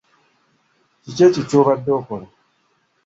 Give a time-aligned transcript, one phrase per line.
[1.01, 2.27] Kiki ekyo ky'obadde okola?